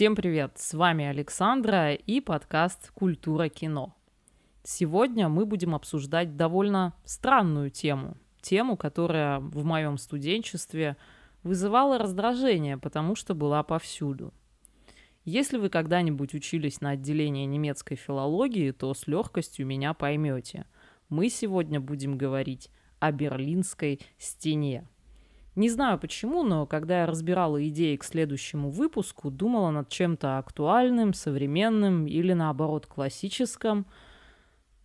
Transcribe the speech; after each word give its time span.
Всем 0.00 0.16
привет! 0.16 0.52
С 0.56 0.72
вами 0.72 1.04
Александра 1.04 1.92
и 1.92 2.22
подкаст 2.22 2.90
«Культура 2.92 3.50
кино». 3.50 3.94
Сегодня 4.62 5.28
мы 5.28 5.44
будем 5.44 5.74
обсуждать 5.74 6.38
довольно 6.38 6.94
странную 7.04 7.68
тему. 7.68 8.16
Тему, 8.40 8.78
которая 8.78 9.40
в 9.40 9.62
моем 9.62 9.98
студенчестве 9.98 10.96
вызывала 11.42 11.98
раздражение, 11.98 12.78
потому 12.78 13.14
что 13.14 13.34
была 13.34 13.62
повсюду. 13.62 14.32
Если 15.26 15.58
вы 15.58 15.68
когда-нибудь 15.68 16.32
учились 16.32 16.80
на 16.80 16.92
отделении 16.92 17.44
немецкой 17.44 17.96
филологии, 17.96 18.70
то 18.70 18.94
с 18.94 19.06
легкостью 19.06 19.66
меня 19.66 19.92
поймете. 19.92 20.64
Мы 21.10 21.28
сегодня 21.28 21.78
будем 21.78 22.16
говорить 22.16 22.70
о 23.00 23.12
Берлинской 23.12 24.00
стене– 24.16 24.88
не 25.56 25.68
знаю 25.68 25.98
почему, 25.98 26.42
но 26.44 26.64
когда 26.66 27.00
я 27.00 27.06
разбирала 27.06 27.66
идеи 27.68 27.96
к 27.96 28.04
следующему 28.04 28.70
выпуску, 28.70 29.30
думала 29.30 29.70
над 29.70 29.88
чем-то 29.88 30.38
актуальным, 30.38 31.12
современным 31.12 32.06
или 32.06 32.32
наоборот 32.32 32.86
классическим. 32.86 33.86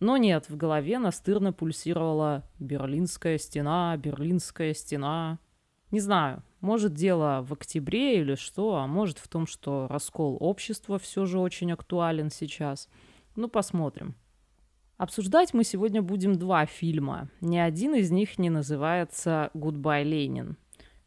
Но 0.00 0.16
нет, 0.16 0.48
в 0.48 0.56
голове 0.56 0.98
настырно 0.98 1.52
пульсировала 1.52 2.42
«Берлинская 2.58 3.38
стена, 3.38 3.96
Берлинская 3.96 4.74
стена». 4.74 5.38
Не 5.92 6.00
знаю, 6.00 6.42
может 6.60 6.94
дело 6.94 7.46
в 7.48 7.52
октябре 7.52 8.20
или 8.20 8.34
что, 8.34 8.74
а 8.74 8.88
может 8.88 9.18
в 9.18 9.28
том, 9.28 9.46
что 9.46 9.86
раскол 9.88 10.36
общества 10.40 10.98
все 10.98 11.26
же 11.26 11.38
очень 11.38 11.72
актуален 11.72 12.28
сейчас. 12.28 12.88
Ну, 13.36 13.48
посмотрим. 13.48 14.16
Обсуждать 14.96 15.52
мы 15.52 15.62
сегодня 15.62 16.00
будем 16.00 16.36
два 16.36 16.64
фильма. 16.64 17.28
Ни 17.42 17.58
один 17.58 17.94
из 17.94 18.10
них 18.10 18.38
не 18.38 18.48
называется 18.48 19.50
«Гудбай, 19.52 20.04
Ленин». 20.04 20.56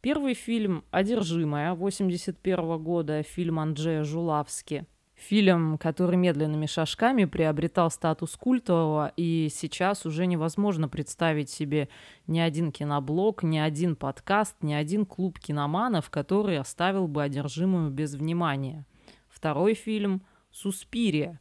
Первый 0.02 0.36
фильм 0.36 0.84
«Одержимая» 0.92 1.74
81 1.74 2.78
года, 2.84 3.24
фильм 3.24 3.60
Анджея 3.60 4.04
Жулавски. 4.04 4.86
Фильм, 5.16 5.80
который 5.80 6.18
медленными 6.18 6.68
шажками 6.68 7.26
приобретал 7.26 7.90
статус 7.90 8.36
культового, 8.38 9.12
и 9.18 9.50
сейчас 9.52 10.06
уже 10.06 10.28
невозможно 10.28 10.88
представить 10.88 11.50
себе 11.50 11.90
ни 12.28 12.40
один 12.40 12.72
киноблог, 12.72 13.42
ни 13.42 13.58
один 13.58 13.96
подкаст, 13.96 14.56
ни 14.62 14.74
один 14.74 15.04
клуб 15.08 15.40
киноманов, 15.40 16.12
который 16.12 16.60
оставил 16.60 17.08
бы 17.08 17.24
одержимую 17.24 17.90
без 17.90 18.14
внимания. 18.14 18.86
Второй 19.30 19.74
фильм 19.74 20.22
«Суспирия», 20.52 21.40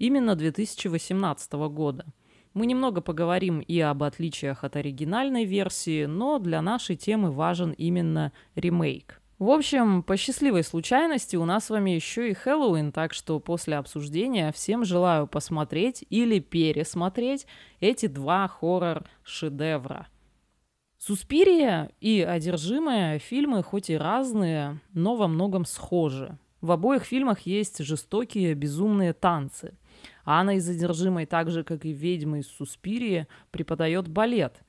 именно 0.00 0.34
2018 0.34 1.52
года. 1.52 2.06
Мы 2.52 2.66
немного 2.66 3.00
поговорим 3.00 3.60
и 3.60 3.78
об 3.78 4.02
отличиях 4.02 4.64
от 4.64 4.74
оригинальной 4.74 5.44
версии, 5.44 6.06
но 6.06 6.40
для 6.40 6.60
нашей 6.62 6.96
темы 6.96 7.30
важен 7.30 7.70
именно 7.72 8.32
ремейк. 8.56 9.20
В 9.38 9.50
общем, 9.50 10.02
по 10.02 10.16
счастливой 10.16 10.64
случайности 10.64 11.36
у 11.36 11.44
нас 11.44 11.66
с 11.66 11.70
вами 11.70 11.92
еще 11.92 12.28
и 12.28 12.34
Хэллоуин, 12.34 12.92
так 12.92 13.14
что 13.14 13.38
после 13.38 13.76
обсуждения 13.76 14.52
всем 14.52 14.84
желаю 14.84 15.26
посмотреть 15.28 16.04
или 16.10 16.40
пересмотреть 16.40 17.46
эти 17.78 18.06
два 18.06 18.48
хоррор-шедевра. 18.48 20.08
«Суспирия» 20.98 21.90
и 22.00 22.20
«Одержимая» 22.20 23.18
фильмы 23.18 23.62
хоть 23.62 23.88
и 23.88 23.96
разные, 23.96 24.80
но 24.92 25.16
во 25.16 25.28
многом 25.28 25.64
схожи. 25.64 26.36
В 26.60 26.72
обоих 26.72 27.04
фильмах 27.04 27.40
есть 27.40 27.82
жестокие, 27.82 28.52
безумные 28.52 29.14
танцы. 29.14 29.78
Анна 30.24 30.56
из 30.56 30.64
«Задержимой», 30.64 31.26
так 31.26 31.50
же, 31.50 31.64
как 31.64 31.84
и 31.84 31.92
ведьма 31.92 32.38
из 32.38 32.48
«Суспирии», 32.48 33.26
преподает 33.50 34.08
балет. 34.08 34.62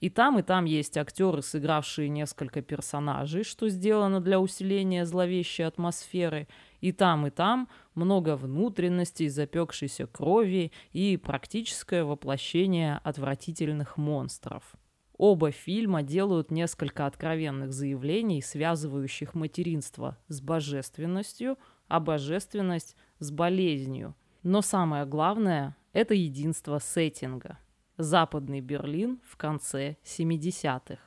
И 0.00 0.10
там, 0.10 0.38
и 0.38 0.42
там 0.42 0.64
есть 0.64 0.96
актеры, 0.96 1.42
сыгравшие 1.42 2.08
несколько 2.08 2.62
персонажей, 2.62 3.42
что 3.42 3.68
сделано 3.68 4.20
для 4.20 4.38
усиления 4.38 5.04
зловещей 5.04 5.66
атмосферы. 5.66 6.46
И 6.80 6.92
там, 6.92 7.26
и 7.26 7.30
там 7.30 7.68
много 7.94 8.36
внутренностей, 8.36 9.28
запекшейся 9.28 10.06
крови 10.06 10.70
и 10.92 11.16
практическое 11.16 12.04
воплощение 12.04 13.00
отвратительных 13.02 13.96
монстров. 13.96 14.76
Оба 15.16 15.50
фильма 15.50 16.04
делают 16.04 16.52
несколько 16.52 17.04
откровенных 17.04 17.72
заявлений, 17.72 18.40
связывающих 18.40 19.34
материнство 19.34 20.16
с 20.28 20.40
божественностью, 20.40 21.58
а 21.88 21.98
божественность 21.98 22.94
с 23.18 23.32
болезнью– 23.32 24.14
но 24.42 24.62
самое 24.62 25.04
главное– 25.04 25.76
это 25.92 26.14
единство 26.14 26.78
сеттинга. 26.78 27.58
Западный 27.96 28.60
Берлин 28.60 29.20
в 29.24 29.36
конце 29.36 29.96
70-х. 30.04 30.98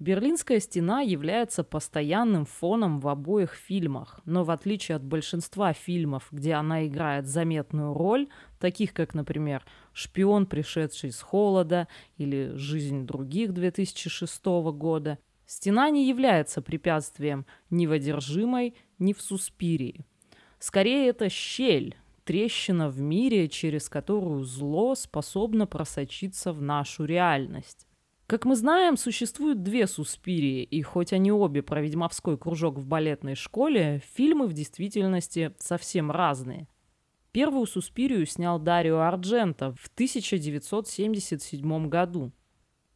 Берлинская 0.00 0.58
стена 0.58 1.02
является 1.02 1.62
постоянным 1.62 2.46
фоном 2.46 2.98
в 2.98 3.08
обоих 3.08 3.54
фильмах, 3.54 4.20
но 4.24 4.42
в 4.42 4.50
отличие 4.50 4.96
от 4.96 5.04
большинства 5.04 5.72
фильмов, 5.72 6.28
где 6.30 6.54
она 6.54 6.86
играет 6.86 7.26
заметную 7.26 7.94
роль, 7.94 8.28
таких 8.58 8.92
как, 8.92 9.14
например, 9.14 9.64
«Шпион, 9.92 10.46
пришедший 10.46 11.12
с 11.12 11.20
холода» 11.20 11.86
или 12.16 12.52
«Жизнь 12.56 13.06
других» 13.06 13.52
2006 13.52 14.44
года, 14.72 15.18
стена 15.46 15.90
не 15.90 16.08
является 16.08 16.60
препятствием 16.60 17.46
ни 17.70 17.86
в 17.86 17.92
«Одержимой», 17.92 18.74
ни 18.98 19.12
в 19.12 19.22
«Суспирии». 19.22 20.04
Скорее, 20.58 21.08
это 21.08 21.28
щель, 21.28 21.96
трещина 22.24 22.88
в 22.88 23.00
мире, 23.00 23.48
через 23.48 23.88
которую 23.88 24.44
зло 24.44 24.94
способно 24.94 25.66
просочиться 25.66 26.52
в 26.52 26.60
нашу 26.60 27.04
реальность. 27.04 27.86
Как 28.26 28.46
мы 28.46 28.56
знаем, 28.56 28.96
существуют 28.96 29.62
две 29.62 29.86
Суспирии, 29.86 30.62
и 30.62 30.80
хоть 30.80 31.12
они 31.12 31.30
обе 31.30 31.62
про 31.62 31.82
ведьмовской 31.82 32.38
кружок 32.38 32.78
в 32.78 32.86
балетной 32.86 33.34
школе, 33.34 34.00
фильмы 34.14 34.46
в 34.46 34.54
действительности 34.54 35.54
совсем 35.58 36.10
разные. 36.10 36.66
Первую 37.32 37.66
Суспирию 37.66 38.24
снял 38.24 38.58
Дарио 38.58 39.00
Арджента 39.00 39.74
в 39.74 39.88
1977 39.88 41.88
году. 41.88 42.32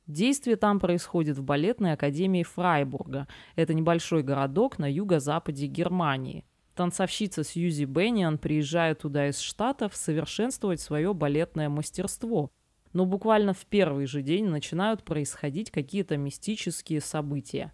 Действие 0.06 0.56
там 0.56 0.81
происходит 0.81 1.37
в 1.37 1.43
балетной 1.43 1.93
академии 1.93 2.43
Фрайбурга. 2.43 3.28
Это 3.56 3.75
небольшой 3.75 4.22
городок 4.22 4.78
на 4.78 4.91
юго-западе 4.91 5.66
Германии. 5.66 6.47
Танцовщица 6.78 7.43
Сьюзи 7.43 7.87
Бенниан 7.87 8.39
приезжает 8.39 9.00
туда 9.00 9.27
из 9.31 9.41
Штатов 9.41 9.97
совершенствовать 9.97 10.81
свое 10.81 11.12
балетное 11.12 11.69
мастерство. 11.69 12.53
Но 12.93 13.05
буквально 13.05 13.53
в 13.53 13.66
первый 13.66 14.06
же 14.06 14.22
день 14.22 14.44
начинают 14.44 15.03
происходить 15.03 15.72
какие-то 15.72 16.16
мистические 16.16 17.00
события. 17.00 17.72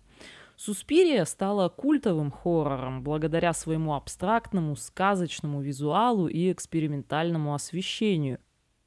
Суспирия 0.56 1.26
стала 1.26 1.68
культовым 1.68 2.30
хоррором 2.30 3.02
благодаря 3.02 3.52
своему 3.52 3.92
абстрактному, 3.92 4.74
сказочному 4.74 5.60
визуалу 5.60 6.26
и 6.26 6.50
экспериментальному 6.50 7.52
освещению. 7.52 8.38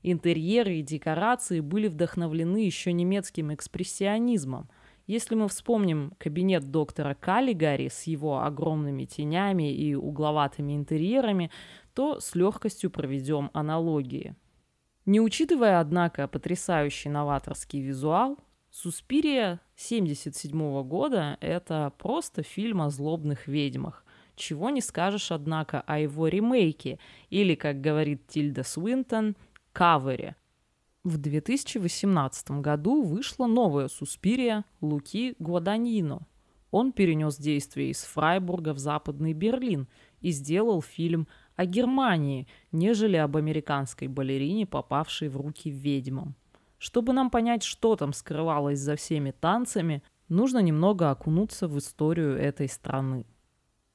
Интерьеры 0.02 0.78
и 0.78 0.82
декорации 0.82 1.60
были 1.60 1.90
вдохновлены 1.90 2.58
еще 2.58 2.92
немецким 2.92 3.54
экспрессионизмом– 3.54 4.68
если 5.08 5.36
мы 5.36 5.48
вспомним 5.48 6.12
кабинет 6.18 6.70
доктора 6.70 7.16
Каллигари 7.16 7.88
с 7.88 8.04
его 8.04 8.44
огромными 8.44 9.06
тенями 9.06 9.74
и 9.74 9.96
угловатыми 9.96 10.76
интерьерами, 10.76 11.50
то 11.94 12.20
с 12.20 12.36
легкостью 12.36 12.92
проведем 12.92 13.50
аналогии. 13.54 14.36
Не 15.06 15.22
учитывая, 15.22 15.80
однако, 15.80 16.28
потрясающий 16.28 17.08
новаторский 17.08 17.80
визуал, 17.80 18.38
«Суспирия» 18.70 19.62
1977 19.76 20.84
года– 20.84 21.38
это 21.42 21.94
просто 21.98 22.44
фильм 22.44 22.82
о 22.82 22.90
злобных 22.90 23.48
ведьмах. 23.48 24.04
Чего 24.36 24.70
не 24.70 24.82
скажешь, 24.82 25.32
однако, 25.32 25.82
о 25.88 26.00
его 26.00 26.28
ремейке, 26.28 27.00
или, 27.30 27.56
как 27.56 27.80
говорит 27.80 28.28
Тильда 28.28 28.64
Свинтон, 28.64 29.38
кавере– 29.72 30.36
в 31.04 31.18
2018 31.18 32.52
году 32.62 33.02
вышла 33.02 33.48
новая 33.48 33.88
«Суспирия» 33.88 34.66
Луки 34.82 35.36
Гуаданино. 35.40 36.28
Он 36.72 36.92
перенес 36.92 37.38
действие 37.38 37.92
из 37.92 38.04
Фрайбурга 38.04 38.74
в 38.74 38.80
Западный 38.80 39.34
Берлин 39.34 39.88
и 40.20 40.32
сделал 40.32 40.82
фильм 40.82 41.28
о 41.56 41.66
Германии, 41.66 42.48
нежели 42.72 43.16
об 43.16 43.38
американской 43.38 44.08
балерине, 44.08 44.66
попавшей 44.66 45.30
в 45.30 45.38
руки 45.38 45.70
ведьмам. 45.70 46.36
Чтобы 46.78 47.14
нам 47.14 47.30
понять, 47.30 47.64
что 47.64 47.96
там 47.96 48.14
скрывалось 48.14 48.80
за 48.80 48.96
всеми 48.96 49.32
танцами, 49.32 50.04
нужно 50.28 50.60
немного 50.60 51.10
окунуться 51.10 51.68
в 51.68 51.78
историю 51.78 52.38
этой 52.38 52.68
страны. 52.68 53.26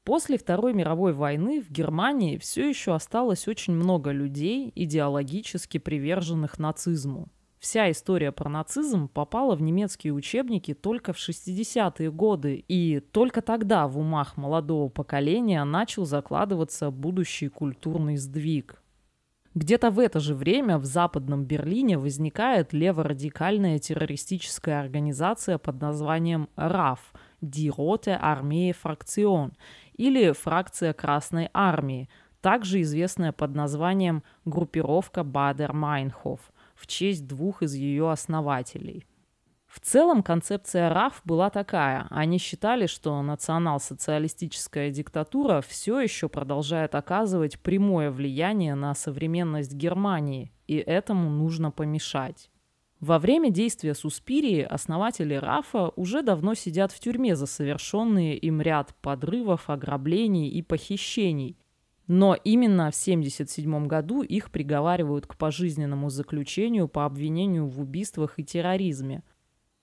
После 0.05 0.37
Второй 0.37 0.75
мировой 0.75 1.13
войны 1.13 1.63
в 1.63 1.71
Германии 1.71 2.37
все 2.37 2.69
еще 2.69 2.93
осталось 2.93 3.47
очень 3.47 3.75
много 3.75 4.11
людей, 4.11 4.73
идеологически 4.75 5.79
приверженных 5.79 6.59
нацизму. 6.59 7.29
Вся 7.61 7.89
история 7.93 8.33
про 8.33 8.51
нацизм 8.51 9.07
попала 9.07 9.55
в 9.55 9.63
немецкие 9.63 10.13
учебники 10.13 10.75
только 10.75 11.13
в 11.13 11.19
60-е 11.19 12.11
годы, 12.11 12.65
и 12.67 12.99
только 12.99 13.43
тогда 13.43 13.87
в 13.87 13.97
умах 13.97 14.37
молодого 14.37 14.89
поколения 14.89 15.63
начал 15.63 16.05
закладываться 16.05 16.91
будущий 16.91 17.47
культурный 17.47 18.17
сдвиг. 18.17 18.83
Где-то 19.55 19.91
в 19.91 20.01
это 20.01 20.19
же 20.19 20.35
время 20.35 20.79
в 20.79 20.85
Западном 20.85 21.45
Берлине 21.45 21.99
возникает 21.99 22.73
леворадикальная 22.73 23.79
террористическая 23.79 24.81
организация 24.81 25.59
под 25.59 25.81
названием 25.81 26.49
РАФ– 26.57 27.13
Die 27.43 27.69
Rote 27.69 28.19
Armee 28.21 28.75
Fraktion– 28.75 29.53
или 29.97 30.33
фракция 30.33 30.93
Красной 30.93 31.51
Армии, 31.53 32.09
также 32.41 32.81
известная 32.83 33.33
под 33.33 33.55
названием 33.55 34.23
группировка 34.45 35.23
Бадер-Майнхоф 35.23 36.41
в 36.75 36.87
честь 36.87 37.27
двух 37.27 37.63
из 37.63 37.75
ее 37.75 38.11
основателей. 38.11 39.07
В 39.73 39.81
целом 39.81 40.23
концепция 40.23 40.91
РАФ 40.91 41.23
была 41.25 41.49
такая. 41.49 42.07
Они 42.11 42.37
считали, 42.37 42.87
что 42.87 43.23
национал-социалистическая 43.23 44.91
диктатура 44.91 45.63
все 45.67 45.99
еще 45.99 46.29
продолжает 46.29 46.95
оказывать 46.95 47.59
прямое 47.59 48.11
влияние 48.11 48.75
на 48.75 48.95
современность 48.95 49.73
Германии, 49.73 50.53
и 50.67 50.77
этому 50.77 51.31
нужно 51.31 51.71
помешать. 51.71 52.51
Во 53.03 53.19
время 53.19 53.51
действия 53.51 53.95
Суспирии 53.95 54.63
основатели 54.63 55.35
РАФа 55.35 55.93
уже 55.97 56.23
давно 56.23 56.55
сидят 56.55 56.93
в 56.93 57.01
тюрьме 57.01 57.37
за 57.37 57.45
совершенные 57.45 58.39
им 58.39 58.63
ряд 58.63 58.95
подрывов, 59.03 59.69
ограблений 59.69 60.49
и 60.49 60.63
похищений. 60.63 61.59
Но 62.07 62.35
именно 62.35 62.91
в 62.91 62.97
1977 62.97 63.87
году 63.87 64.23
их 64.23 64.51
приговаривают 64.51 65.27
к 65.27 65.37
пожизненному 65.37 66.09
заключению 66.09 66.89
по 66.89 67.05
обвинению 67.05 67.67
в 67.67 67.79
убийствах 67.81 68.39
и 68.39 68.45
терроризме– 68.45 69.23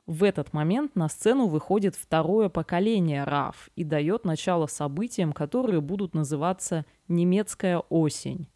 в 0.10 0.24
этот 0.24 0.54
момент 0.54 0.96
на 0.96 1.08
сцену 1.08 1.46
выходит 1.46 1.96
второе 1.96 2.50
поколение 2.50 3.26
РАФ 3.26 3.70
и 3.76 3.84
дает 3.84 4.26
начало 4.26 4.66
событиям, 4.66 5.34
которые 5.34 5.82
будут 5.82 6.16
называться 6.16 6.84
«немецкая 7.08 7.78
осень». 7.78 8.48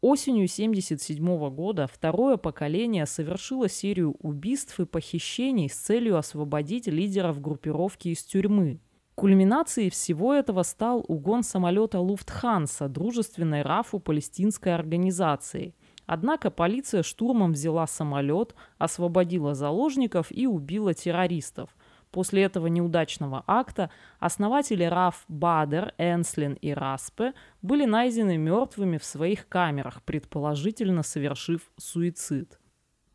Осенью 0.00 0.44
1977 0.44 1.50
года 1.50 1.88
второе 1.92 2.36
поколение 2.36 3.04
совершило 3.04 3.68
серию 3.68 4.12
убийств 4.20 4.78
и 4.78 4.86
похищений 4.86 5.68
с 5.68 5.74
целью 5.74 6.16
освободить 6.16 6.86
лидеров 6.86 7.40
группировки 7.40 8.08
из 8.08 8.22
тюрьмы. 8.22 8.80
Кульминацией 9.16 9.90
всего 9.90 10.32
этого 10.32 10.62
стал 10.62 11.04
угон 11.08 11.42
самолета 11.42 11.98
Луфтханса, 11.98 12.88
дружественной 12.88 13.62
РАФу 13.62 13.98
палестинской 13.98 14.72
организации– 14.72 15.74
Однако 16.08 16.50
полиция 16.50 17.02
штурмом 17.02 17.52
взяла 17.52 17.86
самолет, 17.86 18.54
освободила 18.78 19.54
заложников 19.54 20.28
и 20.30 20.46
убила 20.46 20.94
террористов. 20.94 21.76
После 22.10 22.44
этого 22.44 22.68
неудачного 22.68 23.44
акта 23.46 23.90
основатели 24.18 24.84
РАФ 24.84 25.24
Бадер, 25.28 25.94
Энслин 25.98 26.54
и 26.54 26.72
Распе 26.72 27.34
были 27.60 27.84
найдены 27.84 28.36
мертвыми 28.38 28.96
в 28.96 29.04
своих 29.04 29.48
камерах, 29.48 30.02
предположительно 30.02 31.02
совершив 31.02 31.70
суицид. 31.76 32.58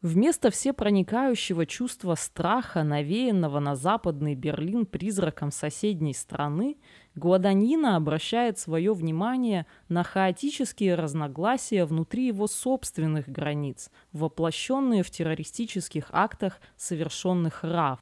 Вместо 0.03 0.51
всепроникающего 0.51 1.65
чувства 1.65 2.15
страха, 2.15 2.83
навеянного 2.83 3.61
на 3.61 3.77
западный 3.77 4.35
Берлин 4.35 4.85
призраком 4.85 5.49
соседней 5.49 6.13
страны, 6.13 6.75
Гуаданьина 7.15 7.95
обращает 7.95 8.59
свое 8.59 8.93
внимание 8.93 9.65
на 9.87 10.03
хаотические 10.03 10.95
разногласия 10.95 11.85
внутри 11.85 12.27
его 12.27 12.47
собственных 12.47 13.29
границ, 13.29 13.89
воплощенные 14.11 15.03
в 15.03 15.09
террористических 15.09 16.09
актах, 16.11 16.59
совершенных 16.75 17.63
РАФ. 17.63 17.99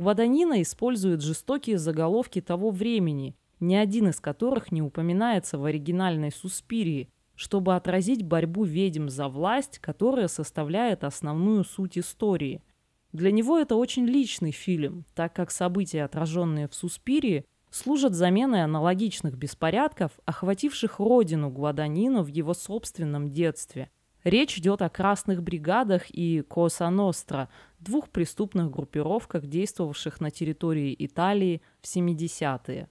Гваданина 0.00 0.62
использует 0.62 1.20
жестокие 1.20 1.76
заголовки 1.76 2.40
того 2.40 2.70
времени, 2.70 3.36
ни 3.60 3.74
один 3.74 4.08
из 4.08 4.18
которых 4.18 4.72
не 4.72 4.80
упоминается 4.80 5.58
в 5.58 5.66
оригинальной 5.66 6.32
Суспирии, 6.32 7.10
чтобы 7.34 7.76
отразить 7.76 8.22
борьбу 8.22 8.64
ведьм 8.64 9.10
за 9.10 9.28
власть, 9.28 9.78
которая 9.78 10.28
составляет 10.28 11.04
основную 11.04 11.64
суть 11.64 11.98
истории. 11.98 12.62
Для 13.12 13.30
него 13.30 13.58
это 13.58 13.76
очень 13.76 14.06
личный 14.06 14.52
фильм, 14.52 15.04
так 15.14 15.34
как 15.34 15.50
события, 15.50 16.04
отраженные 16.04 16.66
в 16.66 16.74
Суспирии, 16.74 17.44
служат 17.68 18.14
заменой 18.14 18.64
аналогичных 18.64 19.36
беспорядков, 19.36 20.12
охвативших 20.24 20.98
родину 20.98 21.50
Гваданина 21.50 22.22
в 22.22 22.28
его 22.28 22.54
собственном 22.54 23.30
детстве. 23.30 23.90
Речь 24.24 24.58
идет 24.58 24.82
о 24.82 24.90
красных 24.90 25.42
бригадах 25.42 26.10
и 26.10 26.42
Коса 26.42 26.90
Ностра, 26.90 27.48
двух 27.78 28.10
преступных 28.10 28.70
группировках, 28.70 29.46
действовавших 29.46 30.20
на 30.20 30.30
территории 30.30 30.94
Италии 30.98 31.62
в 31.80 31.86
70-е. 31.86 32.88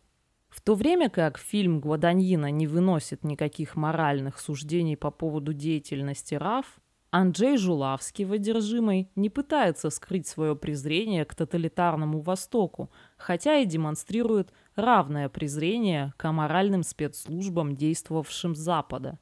В 0.50 0.62
то 0.62 0.74
время 0.74 1.10
как 1.12 1.38
фильм 1.38 1.80
Гваданьина 1.80 2.50
не 2.50 2.66
выносит 2.66 3.24
никаких 3.24 3.76
моральных 3.76 4.40
суждений 4.40 4.98
по 4.98 5.12
поводу 5.12 5.54
деятельности 5.54 6.34
РАФ, 6.34 6.80
Анджей 7.12 7.58
Жулавский 7.58 8.26
в 8.26 8.34
«Одержимой» 8.34 9.10
не 9.16 9.30
пытается 9.30 9.90
скрыть 9.90 10.28
свое 10.28 10.56
презрение 10.56 11.26
к 11.26 11.34
тоталитарному 11.34 12.22
Востоку, 12.22 12.92
хотя 13.18 13.58
и 13.58 13.66
демонстрирует 13.66 14.52
равное 14.76 15.28
презрение 15.30 16.14
к 16.18 16.26
аморальным 16.26 16.84
спецслужбам, 16.84 17.76
действовавшим 17.76 18.56
Запада. 18.56 19.18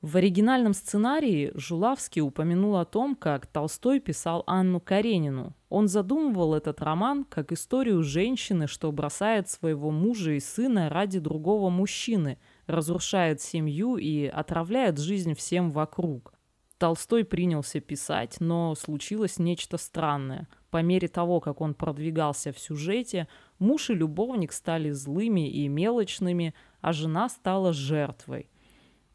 В 0.00 0.16
оригинальном 0.16 0.74
сценарии 0.74 1.50
Жулавский 1.56 2.22
упомянул 2.22 2.76
о 2.76 2.84
том, 2.84 3.16
как 3.16 3.48
Толстой 3.48 3.98
писал 3.98 4.44
Анну 4.46 4.78
Каренину. 4.78 5.56
Он 5.70 5.88
задумывал 5.88 6.54
этот 6.54 6.80
роман 6.82 7.24
как 7.24 7.50
историю 7.50 8.04
женщины, 8.04 8.68
что 8.68 8.92
бросает 8.92 9.48
своего 9.48 9.90
мужа 9.90 10.32
и 10.32 10.40
сына 10.40 10.88
ради 10.88 11.18
другого 11.18 11.68
мужчины, 11.68 12.38
разрушает 12.68 13.40
семью 13.40 13.96
и 13.96 14.26
отравляет 14.26 15.00
жизнь 15.00 15.34
всем 15.34 15.72
вокруг. 15.72 16.32
Толстой 16.78 17.24
принялся 17.24 17.80
писать, 17.80 18.36
но 18.38 18.76
случилось 18.76 19.40
нечто 19.40 19.78
странное. 19.78 20.46
По 20.70 20.80
мере 20.80 21.08
того, 21.08 21.40
как 21.40 21.60
он 21.60 21.74
продвигался 21.74 22.52
в 22.52 22.58
сюжете, 22.60 23.26
муж 23.58 23.90
и 23.90 23.94
любовник 23.94 24.52
стали 24.52 24.92
злыми 24.92 25.50
и 25.50 25.66
мелочными, 25.66 26.54
а 26.82 26.92
жена 26.92 27.28
стала 27.28 27.72
жертвой. 27.72 28.48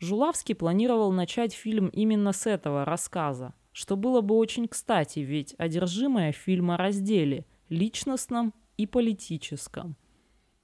Жулавский 0.04 0.54
планировал 0.54 1.14
начать 1.14 1.54
фильм 1.54 1.88
именно 1.88 2.34
с 2.34 2.46
этого 2.46 2.84
рассказа, 2.84 3.54
что 3.72 3.96
было 3.96 4.20
бы 4.20 4.36
очень 4.36 4.68
кстати, 4.68 5.20
ведь 5.20 5.56
одержимая 5.58 6.34
фильм 6.34 6.72
о 6.72 6.78
разделе– 6.78 7.46
личностном 7.70 8.54
и 8.76 8.86
политическом. 8.86 9.96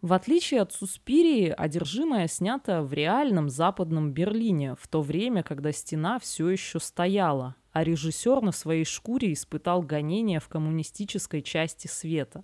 В 0.02 0.12
отличие 0.12 0.60
от 0.60 0.74
«Суспирии», 0.74 1.54
«Одержимая» 1.58 2.28
снята 2.28 2.84
в 2.84 2.92
реальном 2.92 3.50
западном 3.50 4.12
Берлине, 4.12 4.76
в 4.76 4.90
то 4.90 5.02
время, 5.02 5.42
когда 5.42 5.72
стена 5.72 6.20
все 6.20 6.50
еще 6.50 6.82
стояла, 6.82 7.56
а 7.72 7.86
режиссер 7.86 8.42
на 8.42 8.52
своей 8.52 8.84
шкуре 8.84 9.32
испытал 9.32 9.82
гонения 9.82 10.42
в 10.42 10.50
коммунистической 10.50 11.42
части 11.42 11.88
света. 11.88 12.44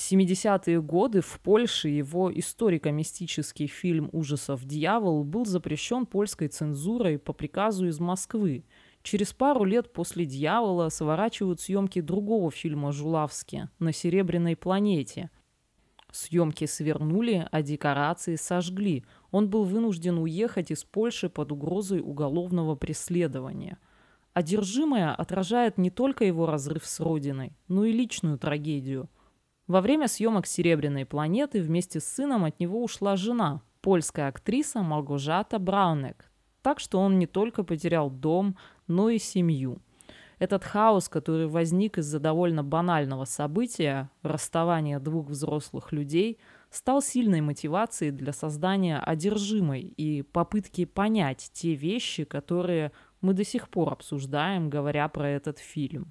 В 0.00 0.12
70-е 0.12 0.80
годы 0.80 1.20
в 1.20 1.38
Польше 1.40 1.90
его 1.90 2.32
историко-мистический 2.34 3.66
фильм 3.66 4.08
ужасов 4.12 4.64
«Дьявол» 4.64 5.24
был 5.24 5.44
запрещен 5.44 6.06
польской 6.06 6.48
цензурой 6.48 7.18
по 7.18 7.34
приказу 7.34 7.86
из 7.86 8.00
Москвы. 8.00 8.64
Через 9.02 9.34
пару 9.34 9.62
лет 9.64 9.92
после 9.92 10.24
«Дьявола» 10.24 10.88
сворачивают 10.88 11.60
съемки 11.60 12.00
другого 12.00 12.50
фильма 12.50 12.92
Жулавски 12.92 13.68
«На 13.78 13.92
Серебряной 13.92 14.56
планете», 14.56 15.30
Съемки 16.10 16.64
свернули, 16.64 17.46
а 17.52 17.60
декорации 17.60 18.36
сожгли. 18.36 19.04
Он 19.30 19.50
был 19.50 19.64
вынужден 19.64 20.16
уехать 20.16 20.70
из 20.70 20.82
Польши 20.82 21.28
под 21.28 21.52
угрозой 21.52 22.00
уголовного 22.00 22.74
преследования. 22.74 23.76
Одержимая 24.32 25.14
отражает 25.14 25.76
не 25.76 25.90
только 25.90 26.24
его 26.24 26.46
разрыв 26.46 26.86
с 26.86 27.00
родиной, 27.00 27.52
но 27.68 27.84
и 27.84 27.92
личную 27.92 28.38
трагедию. 28.38 29.10
Во 29.70 29.80
время 29.80 30.08
съемок 30.08 30.48
«Серебряной 30.48 31.06
планеты» 31.06 31.62
вместе 31.62 32.00
с 32.00 32.04
сыном 32.04 32.44
от 32.44 32.58
него 32.58 32.82
ушла 32.82 33.14
жена, 33.14 33.62
польская 33.82 34.26
актриса 34.26 34.82
Малгожата 34.82 35.60
Браунек. 35.60 36.28
Так 36.60 36.80
что 36.80 36.98
он 36.98 37.20
не 37.20 37.28
только 37.28 37.62
потерял 37.62 38.10
дом, 38.10 38.56
но 38.88 39.10
и 39.10 39.18
семью– 39.18 39.78
этот 40.40 40.64
хаос, 40.64 41.10
который 41.10 41.46
возник 41.48 41.98
из-за 41.98 42.18
довольно 42.18 42.64
банального 42.64 43.26
события, 43.26 44.10
расставания 44.22 44.98
двух 44.98 45.28
взрослых 45.28 45.92
людей, 45.92 46.38
стал 46.70 47.02
сильной 47.02 47.42
мотивацией 47.42 48.10
для 48.10 48.32
создания 48.32 48.98
одержимой 48.98 49.82
и 49.82 50.22
попытки 50.22 50.86
понять 50.86 51.50
те 51.52 51.74
вещи, 51.74 52.24
которые 52.24 52.90
мы 53.20 53.34
до 53.34 53.44
сих 53.44 53.68
пор 53.68 53.92
обсуждаем, 53.92 54.70
говоря 54.70 55.06
про 55.08 55.28
этот 55.28 55.58
фильм. 55.58 56.10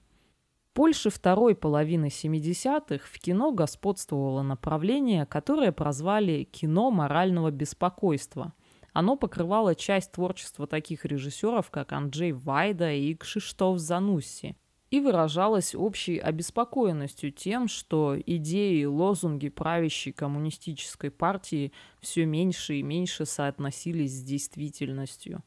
Польше 0.74 1.10
второй 1.10 1.56
половины 1.56 2.06
70-х 2.06 3.06
в 3.06 3.20
кино 3.20 3.52
господствовало 3.52 4.44
направление, 4.44 5.26
которое 5.26 5.72
прозвали 5.72 6.44
«кино 6.44 6.92
морального 6.92 7.52
беспокойства», 7.52 8.54
оно 8.94 9.16
покрывало 9.16 9.76
часть 9.76 10.12
творчества 10.12 10.68
таких 10.68 11.06
режиссеров, 11.06 11.70
как 11.70 11.94
Анджей 11.94 12.32
Вайда 12.32 12.92
и 12.92 13.14
Кшиштоф 13.16 13.78
Занусси, 13.78 14.56
и 14.90 15.00
выражалось 15.00 15.76
общей 15.76 16.18
обеспокоенностью 16.18 17.32
тем, 17.32 17.68
что 17.68 18.18
идеи 18.20 18.82
и 18.82 18.86
лозунги 18.86 19.50
правящей 19.50 20.12
коммунистической 20.12 21.12
партии 21.12 21.72
все 22.00 22.26
меньше 22.26 22.76
и 22.76 22.84
меньше 22.84 23.26
соотносились 23.26 24.14
с 24.18 24.24
действительностью. 24.24 25.44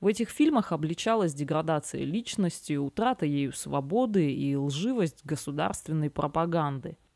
В 0.00 0.06
этих 0.06 0.30
фильмах 0.30 0.72
обличалась 0.72 1.34
деградация 1.34 2.04
личности, 2.04 2.76
утрата 2.76 3.26
ею 3.26 3.52
свободы 3.52 4.32
и 4.32 4.56
лживость 4.56 5.24
государственной 5.24 6.10
пропаганды– 6.10 6.96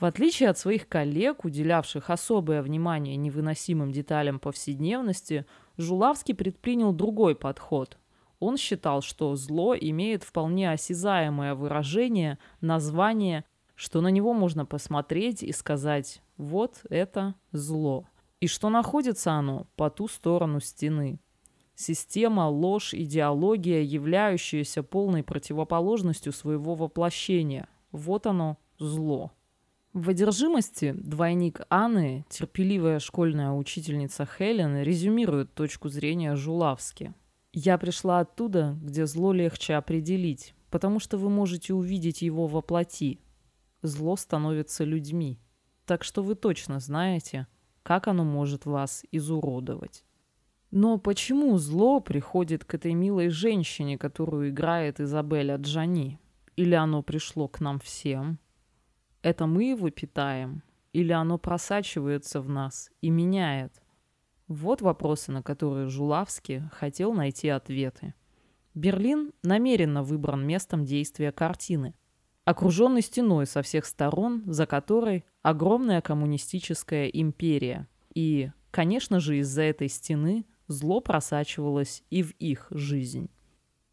В 0.00 0.06
отличие 0.06 0.48
от 0.48 0.56
своих 0.56 0.88
коллег, 0.88 1.44
уделявших 1.44 2.08
особое 2.08 2.62
внимание 2.62 3.16
невыносимым 3.16 3.92
деталям 3.92 4.38
повседневности, 4.38 5.44
Жулавский 5.76 6.34
предпринял 6.34 6.94
другой 6.94 7.34
подход. 7.34 7.98
Он 8.38 8.56
считал, 8.56 9.02
что 9.02 9.36
зло 9.36 9.76
имеет 9.76 10.22
вполне 10.24 10.72
осязаемое 10.72 11.54
выражение, 11.54 12.38
название, 12.62 13.44
что 13.74 14.00
на 14.00 14.08
него 14.08 14.32
можно 14.32 14.64
посмотреть 14.64 15.42
и 15.42 15.52
сказать 15.52 16.22
«вот 16.38 16.80
это 16.88 17.34
зло», 17.52 18.08
и 18.40 18.46
что 18.46 18.70
находится 18.70 19.32
оно 19.32 19.66
по 19.76 19.90
ту 19.90 20.08
сторону 20.08 20.60
стены. 20.60 21.20
Система, 21.80 22.46
ложь, 22.46 22.92
идеология, 22.92 23.80
являющаяся 23.80 24.82
полной 24.82 25.22
противоположностью 25.22 26.30
своего 26.30 26.74
воплощения. 26.74 27.70
Вот 27.90 28.26
оно, 28.26 28.58
зло. 28.78 29.32
В 29.94 30.10
одержимости 30.10 30.92
двойник 30.92 31.62
Анны, 31.70 32.26
терпеливая 32.28 32.98
школьная 32.98 33.52
учительница 33.52 34.26
Хелен, 34.26 34.82
резюмирует 34.82 35.54
точку 35.54 35.88
зрения 35.88 36.36
Жулавски. 36.36 37.14
«Я 37.54 37.78
пришла 37.78 38.20
оттуда, 38.20 38.78
где 38.82 39.06
зло 39.06 39.32
легче 39.32 39.72
определить, 39.72 40.54
потому 40.70 41.00
что 41.00 41.16
вы 41.16 41.30
можете 41.30 41.72
увидеть 41.72 42.20
его 42.20 42.46
во 42.46 42.60
плоти. 42.60 43.20
Зло 43.80 44.16
становится 44.16 44.84
людьми, 44.84 45.40
так 45.86 46.04
что 46.04 46.22
вы 46.22 46.34
точно 46.34 46.78
знаете, 46.78 47.46
как 47.82 48.06
оно 48.06 48.22
может 48.24 48.66
вас 48.66 49.02
изуродовать». 49.10 50.04
Но 50.70 50.98
почему 50.98 51.56
зло 51.58 52.00
приходит 52.00 52.64
к 52.64 52.74
этой 52.74 52.94
милой 52.94 53.28
женщине, 53.28 53.98
которую 53.98 54.50
играет 54.50 55.00
Изабелля 55.00 55.56
Джани? 55.56 56.20
Или 56.56 56.74
оно 56.74 57.02
пришло 57.02 57.48
к 57.48 57.60
нам 57.60 57.78
всем?» 57.80 58.38
Это 59.22 59.46
мы 59.46 59.64
его 59.64 59.90
питаем? 59.90 60.62
Или 60.92 61.12
оно 61.12 61.38
просачивается 61.38 62.40
в 62.40 62.48
нас 62.48 62.90
и 63.02 63.10
меняет? 63.10 63.82
Вот 64.48 64.80
вопросы, 64.80 65.30
на 65.30 65.42
которые 65.42 65.88
Жулавский 65.88 66.62
хотел 66.72 67.12
найти 67.12 67.48
ответы. 67.48 68.14
Берлин 68.74 69.32
намеренно 69.42 70.02
выбран 70.02 70.46
местом 70.46 70.84
действия 70.84 71.32
картины, 71.32 71.94
окруженный 72.44 73.02
стеной 73.02 73.46
со 73.46 73.62
всех 73.62 73.84
сторон, 73.84 74.42
за 74.46 74.66
которой 74.66 75.24
огромная 75.42 76.00
коммунистическая 76.00 77.06
империя. 77.06 77.88
И, 78.14 78.50
конечно 78.70 79.20
же, 79.20 79.38
из-за 79.38 79.62
этой 79.62 79.88
стены 79.88 80.46
зло 80.70 81.00
просачивалось 81.00 82.02
и 82.10 82.22
в 82.22 82.30
их 82.38 82.68
жизнь. 82.70 83.28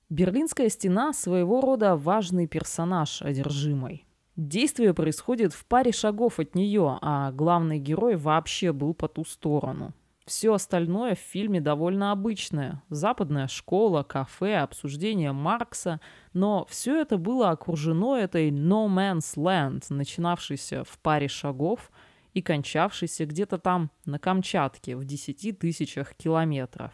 Берлинская 0.09 0.69
стена– 0.69 1.11
своего 1.13 1.59
рода 1.59 1.97
важный 1.97 2.47
персонаж 2.47 3.21
одержимой. 3.21 4.05
Действие 4.37 4.93
происходит 4.93 5.53
в 5.53 5.65
паре 5.65 5.91
шагов 5.91 6.39
от 6.39 6.55
нее, 6.55 6.99
а 7.01 7.31
главный 7.31 7.79
герой 7.79 8.15
вообще 8.15 8.71
был 8.71 8.93
по 8.93 9.07
ту 9.07 9.25
сторону. 9.25 9.93
Все 10.27 10.53
остальное 10.53 11.15
в 11.15 11.19
фильме 11.19 11.59
довольно 11.59 12.11
обычное. 12.11 12.83
Западная 12.89 13.47
школа, 13.47 14.03
кафе, 14.03 14.57
обсуждение 14.57 15.31
Маркса. 15.31 16.01
Но 16.33 16.65
все 16.69 16.99
это 17.01 17.17
было 17.17 17.49
окружено 17.49 18.17
этой 18.17 18.51
no 18.51 18.87
man's 18.87 19.37
land, 19.37 19.85
начинавшейся 19.89 20.83
в 20.83 20.99
паре 20.99 21.29
шагов 21.29 21.91
и 22.33 22.41
кончавшейся 22.41 23.25
где-то 23.25 23.57
там 23.57 23.91
на 24.05 24.19
Камчатке 24.19 24.95
в 24.95 25.05
десяти 25.05 25.51
тысячах 25.51 26.15
километров. 26.15 26.93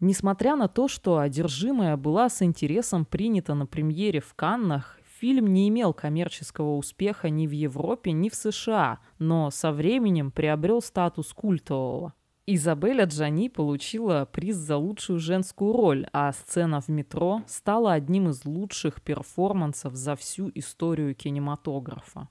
Несмотря 0.00 0.56
на 0.56 0.68
то, 0.68 0.88
что 0.88 1.18
«Одержимая» 1.18 1.96
была 1.96 2.28
с 2.28 2.42
интересом 2.42 3.04
принята 3.04 3.54
на 3.54 3.66
премьере 3.66 4.20
в 4.20 4.34
Каннах, 4.34 4.98
Фильм 5.24 5.54
не 5.54 5.70
имел 5.70 5.94
коммерческого 5.94 6.76
успеха 6.76 7.30
ни 7.30 7.46
в 7.46 7.52
Европе, 7.52 8.12
ни 8.12 8.28
в 8.28 8.34
США, 8.34 8.98
но 9.18 9.50
со 9.50 9.72
временем 9.72 10.30
приобрел 10.30 10.82
статус 10.82 11.32
культового. 11.32 12.12
Изабелля 12.46 13.06
Джани 13.06 13.48
получила 13.48 14.28
приз 14.30 14.56
за 14.56 14.76
лучшую 14.76 15.20
женскую 15.20 15.72
роль, 15.72 16.06
а 16.12 16.30
сцена 16.32 16.82
в 16.82 16.88
метро 16.88 17.42
стала 17.46 17.94
одним 17.94 18.28
из 18.28 18.44
лучших 18.44 19.00
перформансов 19.00 19.94
за 19.94 20.14
всю 20.14 20.50
историю 20.54 21.14
кинематографа. 21.14 22.28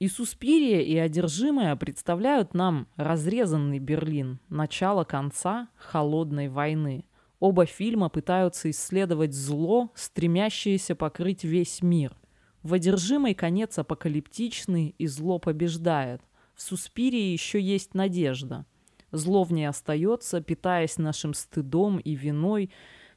И 0.00 0.08
«Суспирия», 0.08 0.80
и 0.80 0.96
«Одержимая» 0.96 1.76
представляют 1.76 2.54
нам 2.54 2.88
разрезанный 2.96 3.78
Берлин, 3.78 4.40
начало 4.48 5.04
конца 5.04 5.68
холодной 5.76 6.48
войны– 6.48 7.04
Оба 7.40 7.64
фильма 7.64 8.10
пытаются 8.10 8.70
исследовать 8.70 9.32
зло, 9.32 9.90
стремящееся 9.94 10.94
покрыть 10.94 11.42
весь 11.42 11.80
мир. 11.80 12.14
В 12.62 12.74
«Одержимой» 12.74 13.32
конец 13.32 13.78
апокалиптичный, 13.78 14.94
и 14.98 15.06
зло 15.06 15.38
побеждает. 15.38 16.20
В 16.54 16.60
«Суспирии» 16.60 17.32
еще 17.32 17.58
есть 17.58 17.94
надежда. 17.94 18.66
Зло 19.10 19.44
в 19.44 19.52
ней 19.52 19.64
остается, 19.64 20.42
питаясь 20.42 20.98
нашим 20.98 21.32
стыдом 21.32 21.98
и 21.98 22.14
виной, 22.14 22.70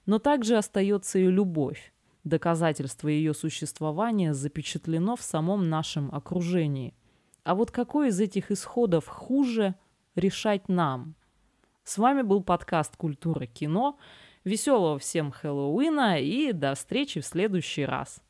но 0.06 0.20
также 0.20 0.56
остается 0.56 1.20
и 1.20 1.28
любовь. 1.28 1.93
Доказательство 2.24 3.08
ее 3.08 3.34
существования 3.34 4.34
запечатлено 4.34 5.16
в 5.16 5.22
самом 5.22 5.70
нашем 5.70 6.14
окружении. 6.14 6.94
А 7.44 7.56
вот 7.56 7.72
какой 7.72 8.10
из 8.10 8.20
этих 8.20 8.52
исходов 8.52 9.08
хуже, 9.08 9.76
решать 10.16 10.70
нам– 10.70 11.16
с 11.84 11.98
вами 11.98 12.22
был 12.22 12.42
подкаст 12.42 12.96
«Культура 12.96 13.46
кино». 13.46 14.00
Веселого 14.46 15.00
всем 15.00 15.32
Хэллоуина 15.32 16.20
и 16.20 16.54
до 16.54 16.76
встречи 16.76 17.20
в 17.20 17.26
следующий 17.26 17.86
раз. 17.86 18.22